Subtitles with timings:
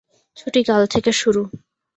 [0.37, 1.41] ছুটি কাল থেকে শুরু।